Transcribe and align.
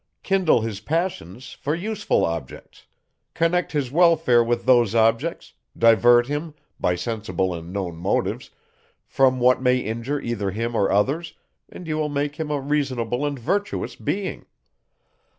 Kindle 0.23 0.61
his 0.61 0.79
passions 0.79 1.51
for 1.53 1.75
useful 1.75 2.25
objects; 2.25 2.87
connect 3.35 3.71
his 3.73 3.91
welfare 3.91 4.43
with 4.43 4.65
those 4.65 4.95
objects; 4.95 5.53
divert 5.77 6.25
him, 6.25 6.55
by 6.79 6.95
sensible 6.95 7.53
and 7.53 7.71
known 7.71 7.97
motives, 7.97 8.49
from 9.05 9.39
what 9.39 9.61
may 9.61 9.77
injure 9.77 10.19
either 10.19 10.49
him 10.49 10.75
or 10.75 10.89
others, 10.89 11.35
and 11.69 11.85
you 11.87 11.99
will 11.99 12.09
make 12.09 12.37
him 12.37 12.49
a 12.49 12.59
reasonable 12.59 13.23
and 13.27 13.37
virtuous 13.37 13.95
being. 13.95 14.47